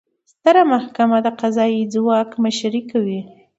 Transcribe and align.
ستره 0.31 0.63
محکمه 0.71 1.17
د 1.25 1.27
قضایي 1.39 1.81
ځواک 1.93 2.29
مشري 2.43 2.81
کوي 2.91 3.19